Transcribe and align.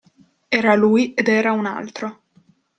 Era 0.59 0.73
lui 0.75 1.13
ed 1.13 1.27
era 1.27 1.51
un 1.51 1.67
altro! 1.67 2.21